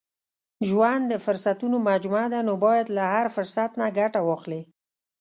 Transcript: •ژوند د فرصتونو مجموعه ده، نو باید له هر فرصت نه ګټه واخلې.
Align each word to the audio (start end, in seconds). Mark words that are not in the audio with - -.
•ژوند 0.67 1.03
د 1.09 1.13
فرصتونو 1.25 1.77
مجموعه 1.89 2.27
ده، 2.33 2.39
نو 2.47 2.53
باید 2.65 2.87
له 2.97 3.03
هر 3.13 3.27
فرصت 3.35 3.69
نه 3.79 3.87
ګټه 3.99 4.19
واخلې. 4.27 4.61